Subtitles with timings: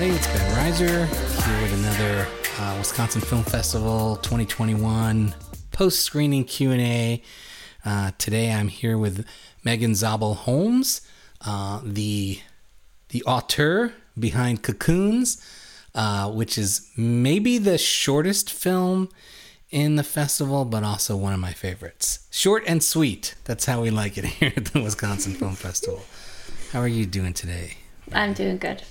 [0.00, 2.26] Kaiser here with another
[2.58, 5.34] uh, Wisconsin Film Festival 2021
[5.72, 7.22] post-screening Q&A.
[7.84, 9.26] Uh, today I'm here with
[9.62, 11.02] Megan Zabel Holmes,
[11.44, 12.40] uh, the
[13.10, 15.44] the auteur behind Cocoons,
[15.94, 19.10] uh, which is maybe the shortest film
[19.70, 22.26] in the festival, but also one of my favorites.
[22.30, 23.34] Short and sweet.
[23.44, 26.02] That's how we like it here at the Wisconsin Film Festival.
[26.72, 27.76] How are you doing today?
[28.14, 28.82] I'm doing good.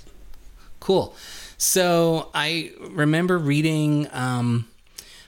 [0.80, 1.14] Cool.
[1.58, 4.68] So I remember reading um,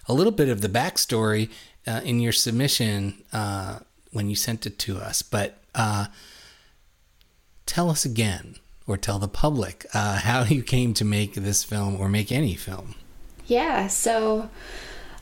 [0.09, 1.51] a little bit of the backstory
[1.87, 3.81] uh, in your submission uh,
[4.13, 6.07] when you sent it to us, but uh,
[7.67, 12.01] tell us again, or tell the public, uh, how you came to make this film
[12.01, 12.95] or make any film.
[13.47, 14.49] Yeah, so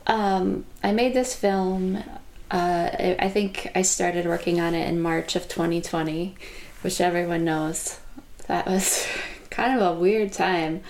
[0.07, 2.03] um, I made this film.
[2.49, 6.35] Uh, I think I started working on it in March of 2020,
[6.81, 7.99] which everyone knows
[8.47, 9.07] that was
[9.51, 10.81] kind of a weird time.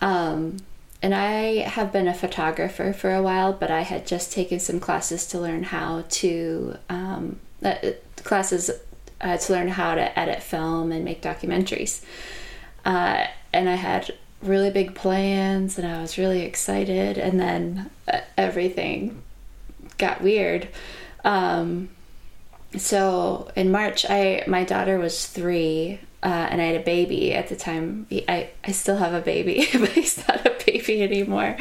[0.00, 0.56] Um,
[1.02, 4.80] and I have been a photographer for a while, but I had just taken some
[4.80, 7.74] classes to learn how to um, uh,
[8.24, 8.70] classes
[9.20, 12.02] uh, to learn how to edit film and make documentaries.
[12.84, 17.18] Uh, and I had really big plans, and I was really excited.
[17.18, 19.22] And then uh, everything
[19.98, 20.68] got weird.
[21.24, 21.90] Um,
[22.76, 27.46] so in March, I my daughter was three, uh, and I had a baby at
[27.46, 28.08] the time.
[28.10, 31.56] I, I still have a baby, but he's not a baby anymore.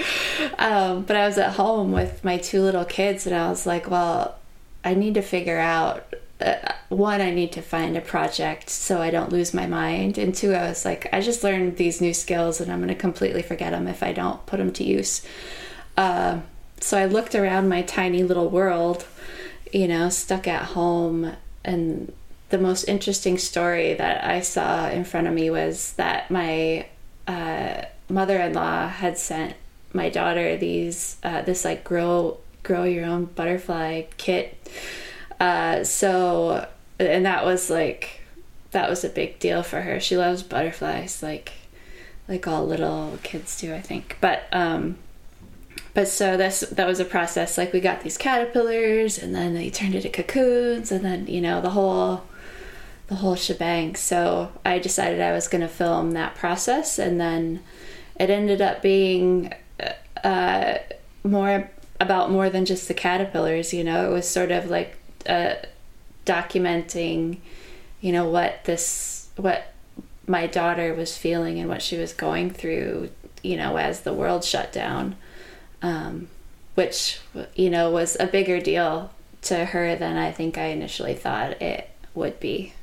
[0.58, 3.92] Um, but I was at home with my two little kids, and I was like,
[3.92, 4.40] well,
[4.84, 6.12] I need to figure out
[6.42, 6.56] uh,
[6.90, 10.18] one, I need to find a project so I don't lose my mind.
[10.18, 12.96] And two, I was like, I just learned these new skills, and I'm going to
[12.96, 15.24] completely forget them if I don't put them to use.
[15.96, 16.40] Uh,
[16.80, 19.06] so I looked around my tiny little world,
[19.72, 21.34] you know, stuck at home
[21.64, 22.12] and
[22.50, 26.88] the most interesting story that I saw in front of me was that my
[27.28, 29.56] uh, mother-in-law had sent
[29.94, 34.58] my daughter these uh, this like grow grow your own butterfly kit.
[35.40, 36.68] Uh, so
[37.00, 38.22] and that was like
[38.72, 40.00] that was a big deal for her.
[40.00, 41.54] She loves butterflies like
[42.28, 44.18] like all little kids do, I think.
[44.22, 44.98] But um,
[45.94, 47.58] but so this that was a process.
[47.58, 51.62] Like we got these caterpillars, and then they turned into cocoons, and then you know
[51.62, 52.24] the whole
[53.08, 53.96] the whole shebang.
[53.96, 57.62] So I decided I was going to film that process, and then
[58.20, 59.54] it ended up being
[60.24, 60.78] uh,
[61.24, 63.74] more about more than just the caterpillars.
[63.74, 65.56] You know, it was sort of like uh,
[66.26, 67.38] documenting,
[68.02, 69.74] you know, what this what
[70.28, 73.10] my daughter was feeling and what she was going through.
[73.44, 75.16] You know, as the world shut down,
[75.84, 76.30] um,
[76.74, 77.20] which
[77.56, 79.12] you know was a bigger deal
[79.44, 82.74] to her than I think I initially thought it would be.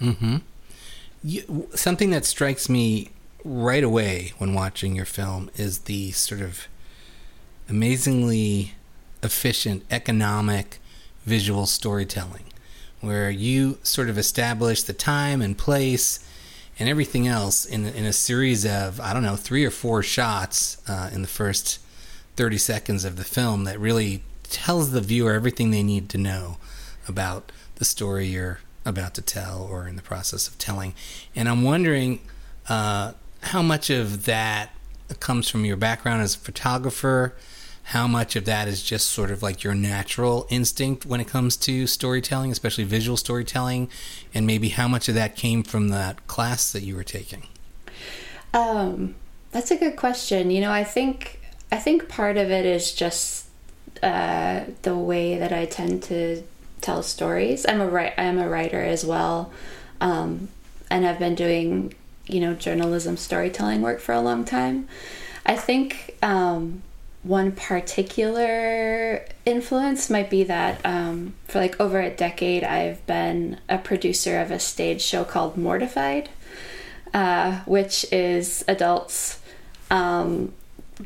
[0.00, 0.36] Mm-hmm.
[1.22, 3.10] You, something that strikes me
[3.44, 6.66] right away when watching your film is the sort of
[7.68, 8.72] amazingly
[9.22, 10.78] efficient, economic
[11.24, 12.44] visual storytelling,
[13.00, 16.20] where you sort of establish the time and place
[16.78, 20.78] and everything else in, in a series of, I don't know, three or four shots
[20.88, 21.78] uh, in the first
[22.36, 26.58] 30 seconds of the film that really tells the viewer everything they need to know
[27.08, 30.94] about the story you're about to tell or in the process of telling.
[31.34, 32.20] And I'm wondering
[32.68, 34.70] uh, how much of that
[35.20, 37.34] comes from your background as a photographer,
[37.84, 41.56] how much of that is just sort of like your natural instinct when it comes
[41.56, 43.88] to storytelling, especially visual storytelling,
[44.34, 47.46] and maybe how much of that came from that class that you were taking.
[48.52, 49.14] Um,
[49.52, 50.50] that's a good question.
[50.50, 51.40] You know, I think
[51.70, 53.46] I think part of it is just
[54.02, 56.42] uh, the way that I tend to
[56.86, 57.66] tell stories.
[57.68, 59.52] I'm a I'm a writer as well,
[60.00, 60.48] um,
[60.88, 61.94] and I've been doing
[62.26, 64.88] you know journalism storytelling work for a long time.
[65.44, 66.82] I think um,
[67.22, 73.78] one particular influence might be that um, for like over a decade I've been a
[73.78, 76.30] producer of a stage show called Mortified,
[77.12, 79.40] uh, which is adults
[79.90, 80.52] um,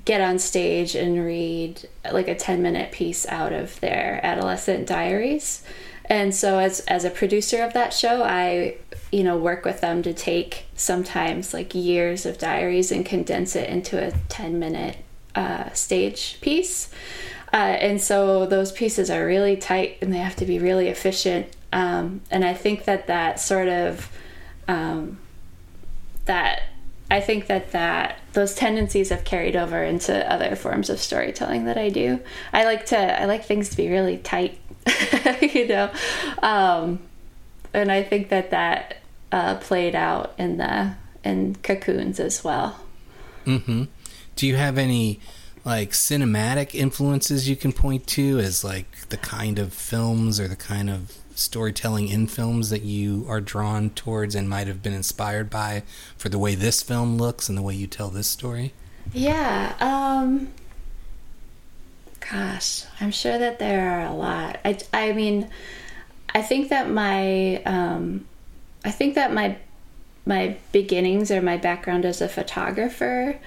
[0.05, 5.63] get on stage and read like a 10 minute piece out of their adolescent diaries.
[6.05, 8.77] And so as as a producer of that show, I
[9.13, 13.69] you know work with them to take sometimes like years of diaries and condense it
[13.69, 14.99] into a 10 minute
[15.35, 16.91] uh, stage piece.
[17.53, 21.47] Uh, and so those pieces are really tight and they have to be really efficient.
[21.73, 24.11] Um, and I think that that sort of
[24.69, 25.19] um,
[26.27, 26.63] that
[27.11, 31.77] I think that that those tendencies have carried over into other forms of storytelling that
[31.77, 32.21] I do.
[32.53, 34.59] I like to I like things to be really tight,
[35.41, 35.91] you know,
[36.43, 37.01] um,
[37.75, 38.99] and I think that that
[39.33, 42.81] uh, played out in the in cocoons as well.
[43.45, 43.85] Mm-hmm.
[44.37, 45.21] Do you have any
[45.65, 50.57] like cinematic influences you can point to as like the kind of films or the
[50.57, 55.51] kind of storytelling in films that you are drawn towards and might have been inspired
[55.51, 55.83] by
[56.17, 58.73] for the way this film looks and the way you tell this story?
[59.13, 59.75] Yeah.
[59.81, 60.53] Um
[62.31, 64.61] gosh, I'm sure that there are a lot.
[64.65, 65.49] I I mean,
[66.35, 68.27] I think that my um
[68.85, 69.57] I think that my
[70.27, 73.39] my beginnings or my background as a photographer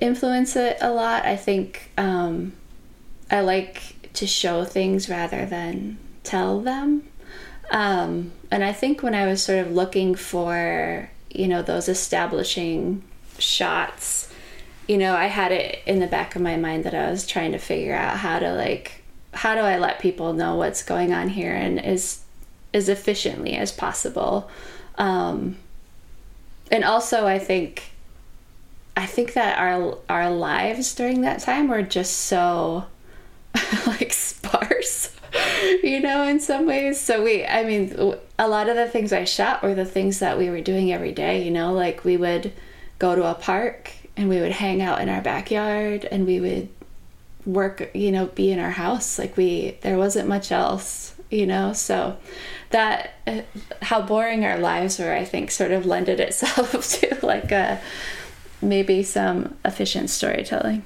[0.00, 1.24] influence it a lot.
[1.24, 2.52] I think um
[3.30, 7.08] I like to show things rather than tell them.
[7.70, 13.02] Um, and I think when I was sort of looking for, you know, those establishing
[13.38, 14.32] shots,
[14.86, 17.52] you know, I had it in the back of my mind that I was trying
[17.52, 19.02] to figure out how to like
[19.34, 22.22] how do I let people know what's going on here and as
[22.72, 24.50] as efficiently as possible.
[24.96, 25.56] Um,
[26.70, 27.90] and also I think
[28.96, 32.86] I think that our our lives during that time were just so
[33.86, 35.15] like sparse
[35.82, 37.00] you know, in some ways.
[37.00, 40.38] So we, I mean, a lot of the things I shot were the things that
[40.38, 42.52] we were doing every day, you know, like we would
[42.98, 46.68] go to a park and we would hang out in our backyard and we would
[47.44, 49.18] work, you know, be in our house.
[49.18, 52.16] Like we, there wasn't much else, you know, so
[52.70, 53.42] that, uh,
[53.82, 57.80] how boring our lives were, I think, sort of lended itself to like a,
[58.60, 60.84] maybe some efficient storytelling.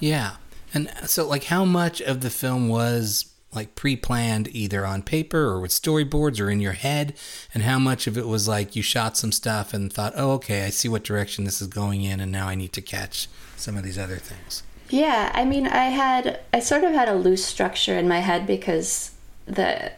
[0.00, 0.36] Yeah.
[0.74, 5.60] And so, like, how much of the film was like pre-planned either on paper or
[5.60, 7.14] with storyboards or in your head
[7.54, 10.64] and how much of it was like you shot some stuff and thought oh okay
[10.64, 13.76] i see what direction this is going in and now i need to catch some
[13.76, 14.62] of these other things.
[14.90, 18.46] Yeah i mean i had i sort of had a loose structure in my head
[18.46, 19.12] because
[19.46, 19.92] the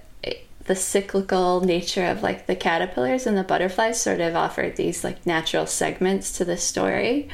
[0.65, 5.25] the cyclical nature of like the caterpillars and the butterflies sort of offered these like
[5.25, 7.27] natural segments to the story.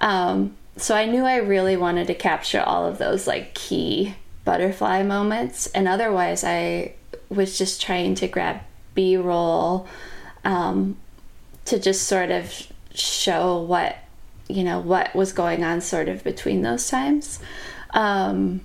[0.00, 4.14] Um, so i knew i really wanted to capture all of those like key
[4.44, 5.66] butterfly moments.
[5.68, 6.94] And otherwise i
[7.28, 8.60] was just trying to grab
[8.94, 9.86] b-roll
[10.44, 10.96] um,
[11.64, 12.52] to just sort of
[12.92, 13.96] show what
[14.48, 17.38] you know what was going on sort of between those times.
[17.90, 18.62] Um,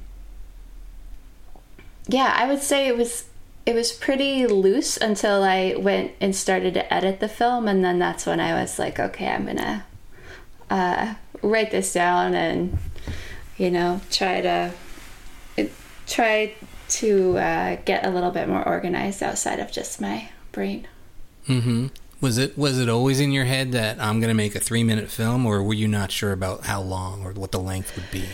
[2.08, 3.26] yeah i would say it was
[3.66, 7.68] it was pretty loose until i went and started to edit the film.
[7.68, 9.86] And then that's when i was like okay i'm gonna
[10.70, 12.78] uh, write this down and
[13.58, 14.72] you know try to
[16.08, 16.54] try
[16.88, 20.88] to uh, get a little bit more organized outside of just my brain.
[21.48, 21.88] Mm-hmm.
[22.22, 24.84] Was it was it always in your head that I'm going to make a three
[24.84, 28.10] minute film, or were you not sure about how long or what the length would
[28.12, 28.26] be?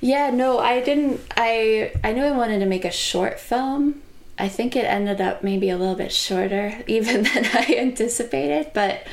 [0.00, 1.20] Yeah, no, I didn't.
[1.36, 4.02] I I knew I wanted to make a short film.
[4.38, 9.06] I think it ended up maybe a little bit shorter even than I anticipated, but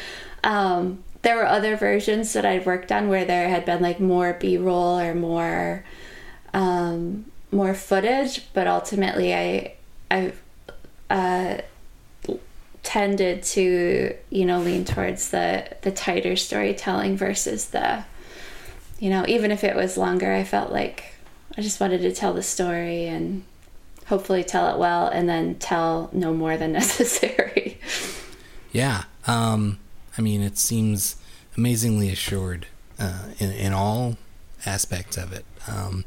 [0.43, 4.33] um, there were other versions that I'd worked on where there had been like more
[4.33, 5.83] B roll or more
[6.53, 9.73] um, more footage, but ultimately I
[10.11, 10.33] I
[11.09, 11.61] uh,
[12.83, 18.03] tended to you know lean towards the the tighter storytelling versus the
[18.99, 21.13] you know even if it was longer, I felt like
[21.57, 23.43] I just wanted to tell the story and
[24.05, 27.79] hopefully tell it well and then tell no more than necessary.
[28.71, 29.79] yeah, um,
[30.17, 31.15] I mean it seems
[31.57, 32.67] amazingly assured
[32.99, 34.17] uh, in in all
[34.65, 35.45] aspects of it.
[35.67, 36.05] Um,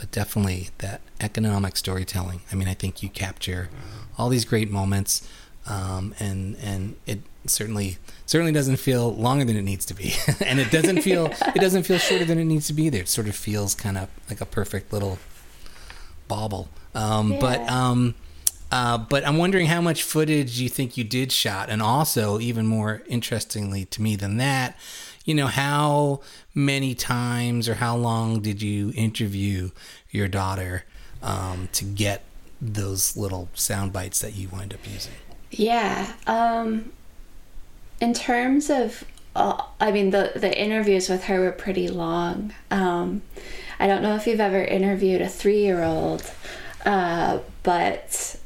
[0.00, 2.40] but definitely that economic storytelling.
[2.50, 3.68] I mean, I think you capture
[4.16, 5.28] all these great moments,
[5.68, 10.14] um, and and it certainly certainly doesn't feel longer than it needs to be,
[10.44, 12.88] and it doesn't feel it doesn't feel shorter than it needs to be.
[12.88, 15.18] There, it sort of feels kind of like a perfect little
[16.28, 16.70] bauble.
[16.94, 17.38] Um, yeah.
[17.38, 18.14] But um,
[18.72, 22.66] uh, but I'm wondering how much footage you think you did shot, and also even
[22.66, 24.78] more interestingly to me than that
[25.30, 26.18] you know, how
[26.56, 29.70] many times or how long did you interview
[30.10, 30.84] your daughter
[31.22, 32.24] um, to get
[32.60, 35.12] those little sound bites that you wind up using?
[35.52, 36.12] Yeah.
[36.26, 36.90] Um,
[38.00, 39.04] in terms of,
[39.36, 42.52] uh, I mean, the, the interviews with her were pretty long.
[42.72, 43.22] Um,
[43.78, 46.28] I don't know if you've ever interviewed a three year old,
[46.84, 48.36] uh, but,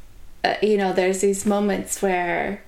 [0.44, 2.62] uh, you know, there's these moments where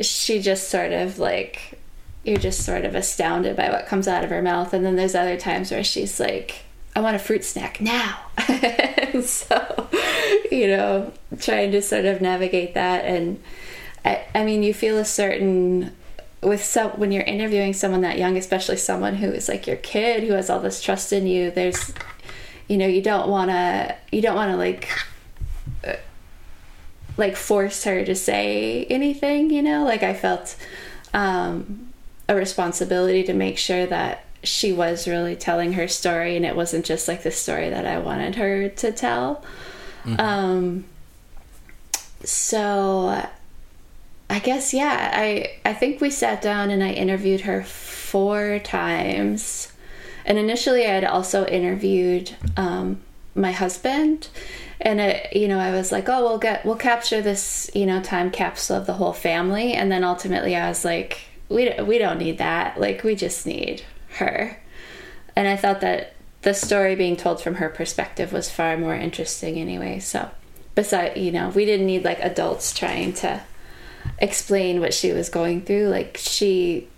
[0.00, 1.78] she just sort of like
[2.26, 4.74] you're just sort of astounded by what comes out of her mouth.
[4.74, 6.64] And then there's other times where she's like,
[6.96, 8.18] I want a fruit snack now.
[9.22, 9.88] so,
[10.50, 13.04] you know, trying to sort of navigate that.
[13.04, 13.40] And
[14.04, 15.94] I, I mean, you feel a certain,
[16.42, 20.24] with some, when you're interviewing someone that young, especially someone who is like your kid,
[20.24, 21.94] who has all this trust in you, there's,
[22.66, 24.88] you know, you don't want to, you don't want to like,
[25.86, 25.92] uh,
[27.16, 30.56] like force her to say anything, you know, like I felt,
[31.14, 31.92] um,
[32.28, 36.84] a responsibility to make sure that she was really telling her story and it wasn't
[36.84, 39.44] just like the story that I wanted her to tell.
[40.18, 40.84] Um,
[42.22, 43.26] so
[44.30, 49.72] I guess yeah, I I think we sat down and I interviewed her four times.
[50.24, 53.00] And initially I had also interviewed um,
[53.34, 54.28] my husband
[54.80, 58.02] and it, you know, I was like, "Oh, we'll get we'll capture this, you know,
[58.02, 62.18] time capsule of the whole family." And then ultimately I was like, "We we don't
[62.18, 62.80] need that.
[62.80, 63.82] Like we just need
[64.18, 64.58] her."
[65.34, 69.58] And I thought that the story being told from her perspective was far more interesting
[69.58, 69.98] anyway.
[69.98, 70.30] So,
[70.74, 73.42] besides, you know, we didn't need like adults trying to
[74.18, 75.88] explain what she was going through.
[75.88, 76.88] Like she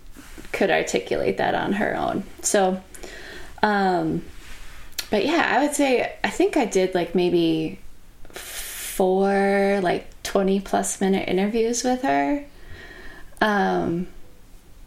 [0.51, 2.23] could articulate that on her own.
[2.41, 2.81] So,
[3.61, 4.23] um,
[5.09, 7.79] but yeah, I would say I think I did like maybe
[8.29, 12.45] four like 20 plus minute interviews with her.
[13.41, 14.07] Um,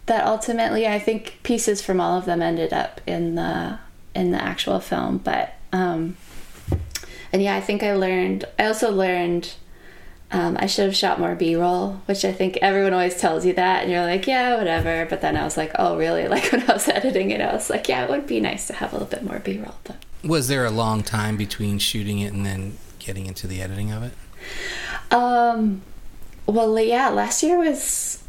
[0.07, 3.79] that ultimately I think pieces from all of them ended up in the
[4.15, 6.17] in the actual film, but um,
[7.33, 8.45] and yeah, I think I learned.
[8.59, 9.55] I also learned
[10.33, 13.53] um, I should have shot more B roll, which I think everyone always tells you
[13.55, 15.07] that, and you're like, yeah, whatever.
[15.09, 16.27] But then I was like, oh, really?
[16.33, 18.73] Like when I was editing it, I was like, yeah, it would be nice to
[18.75, 19.75] have a little bit more B roll.
[19.85, 23.93] But Was there a long time between shooting it and then getting into the editing
[23.93, 24.13] of it?
[25.15, 25.83] um,
[26.47, 28.22] well, yeah, last year was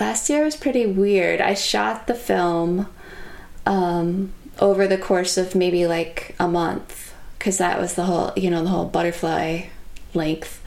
[0.00, 1.40] last year was pretty weird.
[1.40, 2.88] I shot the film
[3.66, 8.50] um, over the course of maybe like a month because that was the whole, you
[8.50, 9.66] know, the whole butterfly
[10.14, 10.62] length.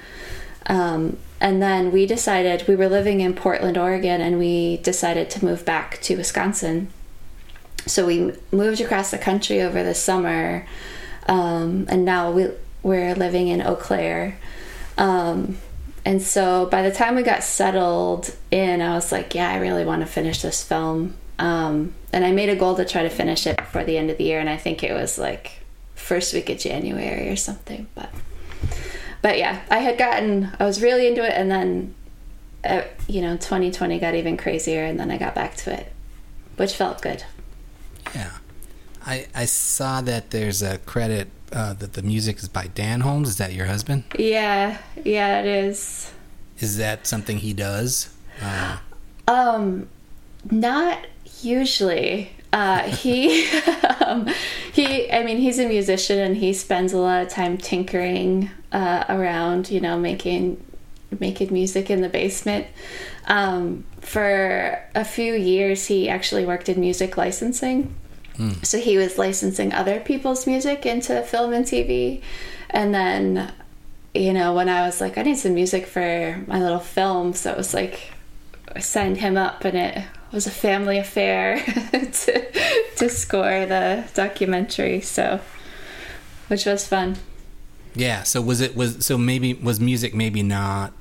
[0.68, 5.46] Um, and then we decided we were living in Portland, Oregon, and we decided to
[5.46, 6.90] move back to Wisconsin.
[7.86, 10.66] So we moved across the country over the summer,
[11.28, 12.50] um, and now we
[12.82, 14.38] we're living in Eau Claire.
[14.98, 15.58] Um,
[16.06, 19.84] and so by the time we got settled in, I was like, yeah, I really
[19.84, 21.16] want to finish this film.
[21.40, 24.18] Um, and I made a goal to try to finish it before the end of
[24.18, 25.64] the year, and I think it was like
[25.96, 27.88] first week of January or something.
[27.96, 28.10] But
[29.22, 31.96] but yeah, I had gotten I was really into it, and then
[32.64, 35.92] uh, you know 2020 got even crazier, and then I got back to it,
[36.56, 37.24] which felt good.
[38.14, 38.32] Yeah.
[39.06, 43.30] I, I saw that there's a credit uh, that the music is by Dan Holmes.
[43.30, 44.04] Is that your husband?
[44.18, 46.12] Yeah, yeah, it is.
[46.60, 48.14] Is that something he does?
[48.42, 48.78] Uh,
[49.28, 49.88] Um,
[50.50, 51.00] not
[51.42, 52.32] usually.
[52.54, 53.50] Uh, he,
[54.06, 54.28] um,
[54.72, 55.12] he.
[55.12, 59.70] I mean, he's a musician, and he spends a lot of time tinkering uh, around.
[59.70, 60.64] You know, making
[61.20, 62.68] making music in the basement.
[63.28, 67.94] Um, for a few years, he actually worked in music licensing.
[68.64, 72.22] So he was licensing other people's music into film and TV,
[72.70, 73.52] and then
[74.14, 77.52] you know, when I was like, I need some music for my little film, so
[77.52, 78.14] it was like,
[78.74, 81.60] I signed him up, and it was a family affair
[81.92, 82.52] to
[82.98, 85.02] to score the documentary.
[85.02, 85.42] So,
[86.48, 87.18] which was fun.
[87.94, 88.24] yeah.
[88.24, 90.94] So was it was so maybe was music maybe not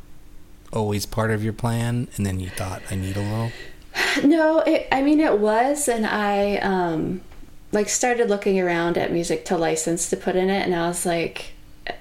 [0.73, 3.53] always part of your plan, and then you thought I need a little.
[4.25, 7.21] No, it, I mean it was, and I um,
[7.73, 11.05] like started looking around at music to license to put in it, and I was
[11.05, 11.53] like,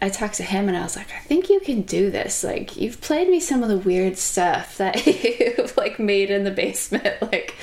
[0.02, 2.44] I talked to him, and I was like, I think you can do this.
[2.44, 6.52] Like, you've played me some of the weird stuff that you've like made in the
[6.52, 7.56] basement, like,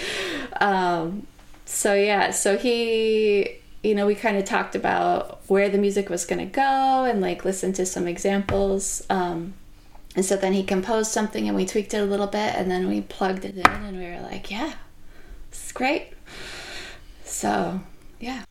[0.61, 1.27] um,
[1.65, 2.31] so yeah.
[2.31, 7.05] So he, you know, we kind of talked about where the music was gonna go,
[7.05, 9.05] and like listened to some examples.
[9.09, 9.55] Um,
[10.17, 12.89] and so then he composed something and we tweaked it a little bit and then
[12.89, 14.73] we plugged it in and we were like, yeah,
[15.53, 16.13] is great.
[17.25, 17.81] So,
[18.19, 18.45] yeah.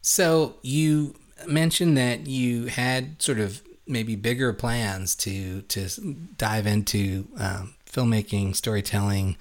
[0.00, 1.14] So you
[1.46, 5.88] mentioned that you had sort of maybe bigger plans to to
[6.36, 9.36] dive into um, filmmaking, storytelling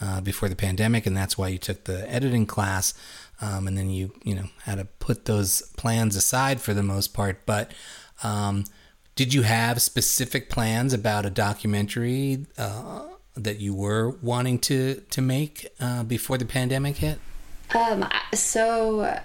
[0.00, 2.94] uh, before the pandemic, and that's why you took the editing class.
[3.42, 7.12] Um, and then you you know had to put those plans aside for the most
[7.14, 7.44] part.
[7.46, 7.72] But
[8.22, 8.64] um,
[9.20, 13.02] did you have specific plans about a documentary uh,
[13.34, 17.18] that you were wanting to to make uh, before the pandemic hit?
[17.74, 19.20] Um, so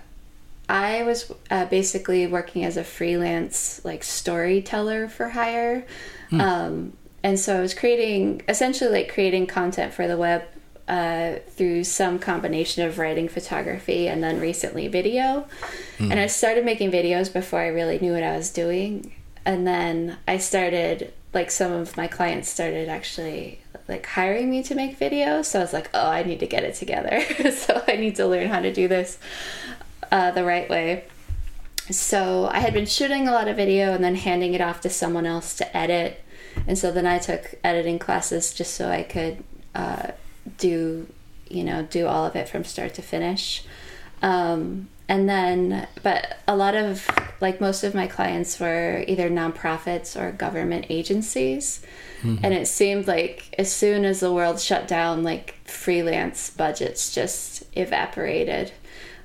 [0.68, 5.86] I was uh, basically working as a freelance like storyteller for hire.
[6.34, 6.92] Um,
[7.24, 10.44] and so I was creating essentially like creating content for the web
[10.90, 15.48] uh, through some combination of writing, photography, and then recently video.
[16.00, 19.14] And I started making videos before I really knew what I was doing.
[19.46, 24.74] And then I started, like, some of my clients started actually like hiring me to
[24.74, 25.46] make videos.
[25.46, 27.22] So I was like, oh, I need to get it together.
[27.52, 29.20] so I need to learn how to do this
[30.12, 31.06] uh, the right way.
[31.92, 34.90] So I had been shooting a lot of video and then handing it off to
[34.90, 36.24] someone else to edit.
[36.66, 39.44] And so then I took editing classes just so I could
[39.76, 40.12] uh,
[40.58, 41.06] do
[41.50, 43.64] you know, do all of it from start to finish.
[44.22, 47.08] Um, and then, but a lot of,
[47.42, 51.82] like, most of my clients were either nonprofits or government agencies.
[52.44, 57.64] And it seemed like as soon as the world shut down, like, freelance budgets just
[57.76, 58.72] evaporated.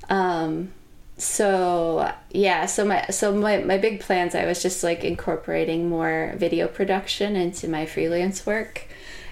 [0.09, 0.71] Um,
[1.21, 6.33] so yeah so my so my, my big plans i was just like incorporating more
[6.35, 8.87] video production into my freelance work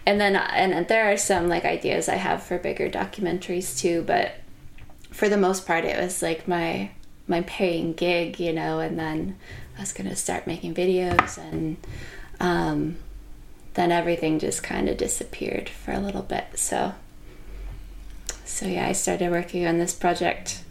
[0.06, 4.34] and then and there are some like ideas i have for bigger documentaries too but
[5.20, 6.90] for the most part it was like my
[7.28, 9.36] my paying gig you know and then
[9.78, 11.78] i was gonna start making videos and
[12.40, 12.96] um,
[13.74, 16.94] then everything just kind of disappeared for a little bit so
[18.46, 20.64] so yeah i started working on this project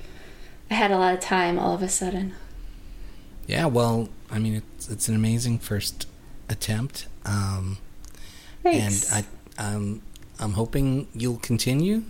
[0.70, 2.34] I had a lot of time all of a sudden.
[3.46, 6.06] Yeah, well, I mean, it's it's an amazing first
[6.48, 7.78] attempt, um,
[8.62, 9.10] Thanks.
[9.10, 9.26] and
[9.58, 10.02] I um,
[10.38, 12.02] I'm hoping you'll continue.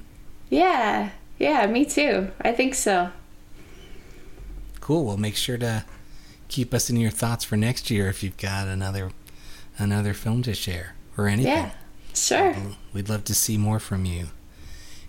[0.50, 2.30] yeah, yeah, me too.
[2.40, 3.10] I think so.
[4.80, 5.04] Cool.
[5.04, 5.84] Well, make sure to
[6.48, 9.10] keep us in your thoughts for next year if you've got another
[9.78, 11.52] another film to share or anything.
[11.52, 11.70] Yeah,
[12.14, 12.56] sure.
[12.92, 14.28] We'd love to see more from you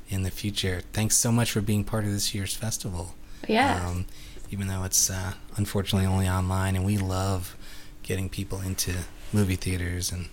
[0.09, 0.81] in the future.
[0.93, 3.15] Thanks so much for being part of this year's festival.
[3.47, 4.05] Yeah, Um,
[4.51, 7.55] even though it's uh, unfortunately only online, and we love
[8.03, 8.93] getting people into
[9.31, 10.27] movie theaters and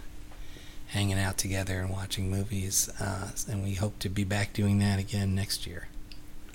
[0.88, 2.88] hanging out together and watching movies.
[3.00, 5.89] Uh, and we hope to be back doing that again next year.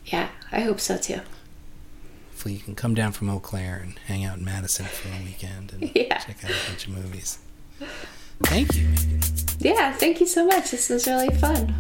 [0.06, 1.22] yeah, I hope so too.
[2.30, 5.24] Hopefully, you can come down from Eau Claire and hang out in Madison for a
[5.24, 6.18] weekend and Yeah.
[6.18, 7.38] check out a bunch of movies.
[8.44, 8.88] Thank you.
[8.90, 9.22] Megan.
[9.60, 10.72] Yeah, thank you so much.
[10.72, 11.76] This was really fun.